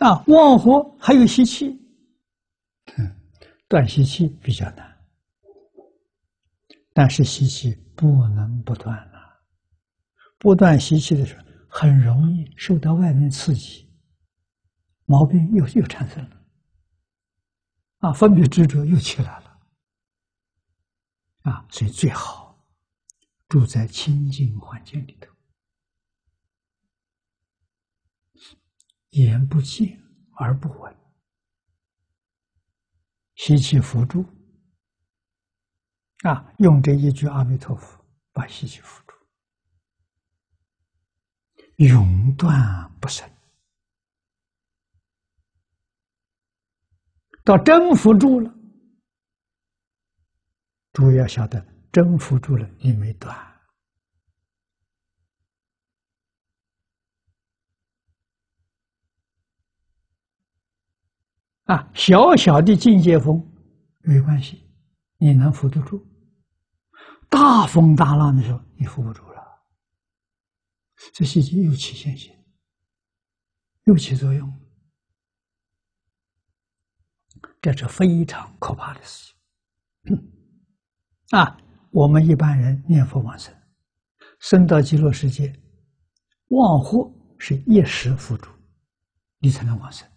[0.00, 1.70] 啊，旺火还有习气，
[2.96, 3.20] 嗯，
[3.66, 5.04] 断习气比较难，
[6.92, 9.40] 但是习气不能不断啊，
[10.38, 13.90] 不断习气的时候，很容易受到外面刺激，
[15.04, 16.44] 毛病又又产生了，
[17.98, 19.58] 啊，分别执着又起来了，
[21.42, 22.64] 啊，所以最好
[23.48, 25.32] 住在清净环境里头。
[29.10, 30.00] 言不见
[30.36, 30.96] 而不闻，
[33.34, 34.24] 吸气扶住
[36.24, 36.52] 啊！
[36.58, 39.14] 用这一句阿弥陀佛把吸气扶住，
[41.76, 43.28] 永断不生。
[47.44, 48.54] 到真扶住了，
[50.92, 53.47] 诸位要晓得，真扶住了，你没断。
[61.68, 63.46] 啊，小小的境界风
[64.00, 64.66] 没关系，
[65.18, 65.98] 你能扶得住；
[67.28, 69.42] 大风大浪的时候，你扶不住了。
[71.12, 72.34] 这细节又起现行，
[73.84, 74.50] 又起作用，
[77.60, 79.34] 这是非常可怕的事
[80.04, 80.16] 情。
[81.32, 81.60] 啊，
[81.90, 83.54] 我们一般人念佛往生，
[84.40, 85.54] 生到极乐世界，
[86.48, 88.48] 忘祸是一时扶住，
[89.40, 90.08] 你才能往生。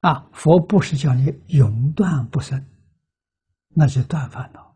[0.00, 2.64] 啊，佛不是叫你永断不生，
[3.68, 4.74] 那是断烦恼。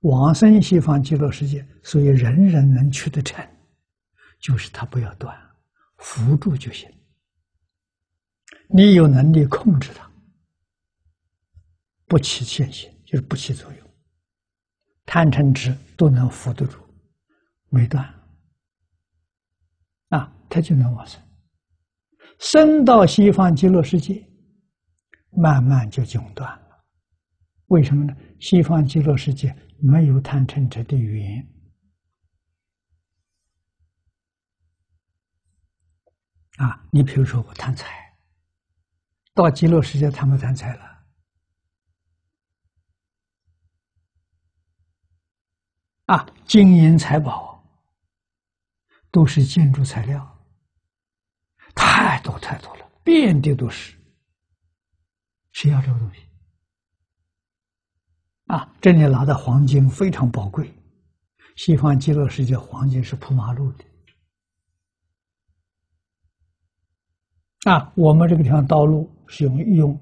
[0.00, 3.46] 往生西方极乐世界，所以人人能去得成，
[4.40, 5.38] 就是他不要断，
[5.98, 6.90] 扶住就行。
[8.68, 10.10] 你有能力控制它，
[12.06, 13.90] 不起现行，就是不起作用。
[15.04, 16.78] 贪嗔痴都能扶得住，
[17.68, 18.04] 没断，
[20.08, 21.20] 啊，他就能往生，
[22.38, 24.26] 生到西方极乐世界。
[25.30, 26.84] 慢慢就中断了，
[27.66, 28.14] 为什么呢？
[28.40, 31.46] 西方极乐世界没有贪嗔痴的缘
[36.56, 36.86] 啊！
[36.90, 38.16] 你比如说我贪财，
[39.32, 41.04] 到极乐世界贪不贪财了？
[46.06, 47.64] 啊，金银财宝
[49.10, 50.44] 都是建筑材料，
[51.74, 53.99] 太多太多了，遍地都是。
[55.60, 56.20] 谁要这个东西？
[58.46, 60.72] 啊，这里拿的黄金非常宝贵。
[61.54, 63.84] 西方极乐世界黄金是铺马路的，
[67.70, 70.00] 啊，我们这个地方道路是用用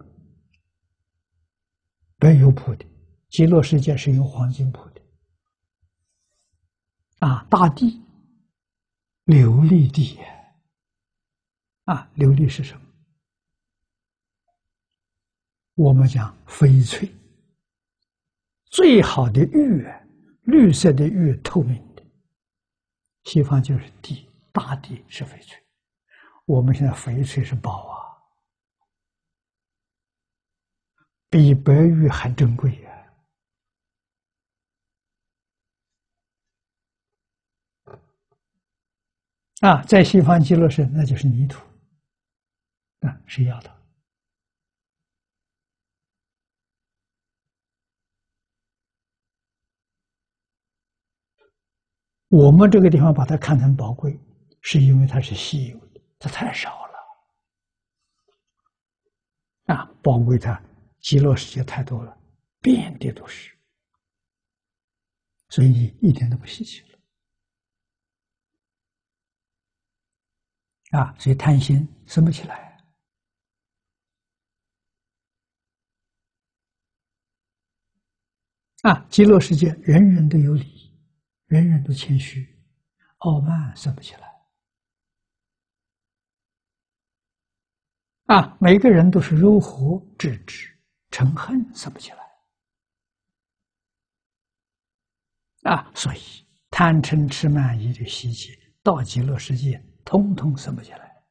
[2.18, 2.86] 白油铺的，
[3.28, 5.00] 极乐世界是用黄金铺的。
[7.18, 8.00] 啊，大地
[9.24, 10.20] 琉璃地，
[11.86, 12.87] 啊，琉璃是什么？
[15.78, 17.08] 我们讲翡翠，
[18.64, 19.86] 最好的玉，
[20.42, 22.02] 绿色的玉，透明的。
[23.22, 25.56] 西方就是地，大地是翡翠。
[26.46, 27.94] 我们现在翡翠是宝啊，
[31.30, 33.12] 比白玉还珍贵呀！
[39.60, 41.64] 啊，在西方极乐世那就是泥土，
[43.06, 43.77] 啊，谁要的？
[52.28, 54.18] 我们这个地方把它看成宝贵，
[54.60, 56.94] 是因为它是稀有的，它太少了。
[59.74, 60.62] 啊，宝贵它
[61.00, 62.14] 极乐世界太多了，
[62.60, 63.56] 遍地都是，
[65.48, 66.98] 所以一点都不稀奇了。
[70.98, 72.78] 啊，所以贪心生不起来。
[78.82, 80.77] 啊，极乐世界人人都有理。
[81.48, 82.62] 人人都谦虚，
[83.18, 84.28] 傲慢生不起来。
[88.26, 90.78] 啊，每个人都是如何制止
[91.10, 92.18] 嗔恨生不起来。
[95.62, 96.18] 啊，所以
[96.70, 98.50] 贪嗔痴慢疑的习气
[98.82, 101.24] 到极乐世界，通通生不起来。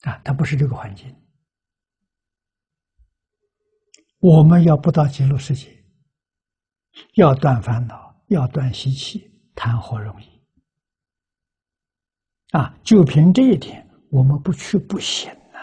[0.00, 1.16] 啊，它不是这个环境。
[4.18, 5.81] 我们要不到极乐世界。
[7.12, 10.26] 要断烦恼，要断习气，谈何容易？
[12.50, 12.78] 啊！
[12.84, 15.60] 就凭这一点，我们不去不行啊，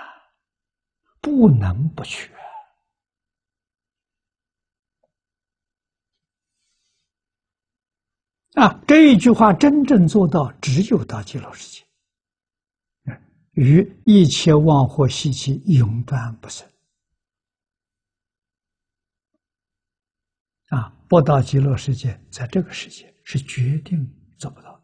[1.22, 2.32] 不能不去
[8.56, 11.88] 啊，这一句话真正做到，只有到极乐世界，
[13.54, 16.68] 与一切妄惑习气永断不生。
[20.70, 24.08] 啊，波到极乐世界，在这个世界是决定
[24.38, 24.79] 做不到。